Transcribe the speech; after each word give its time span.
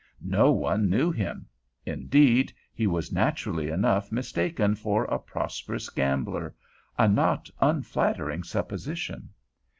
No 0.23 0.51
one 0.51 0.89
knew 0.89 1.11
him; 1.11 1.45
indeed, 1.85 2.51
he 2.73 2.87
was 2.87 3.11
naturally 3.11 3.69
enough 3.69 4.11
mistaken 4.11 4.73
for 4.73 5.03
a 5.05 5.19
prosperous 5.19 5.91
gambler, 5.91 6.55
a 6.97 7.07
not 7.07 7.51
unflattering 7.59 8.41
supposition. 8.41 9.29